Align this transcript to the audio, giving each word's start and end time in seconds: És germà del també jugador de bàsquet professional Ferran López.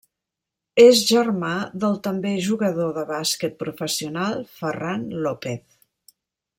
És 0.83 1.01
germà 1.09 1.51
del 1.83 1.99
també 2.07 2.31
jugador 2.47 2.89
de 2.97 3.05
bàsquet 3.13 3.55
professional 3.63 4.43
Ferran 4.57 5.07
López. 5.29 5.67